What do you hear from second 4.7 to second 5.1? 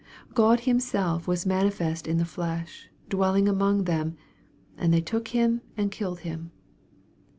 and" they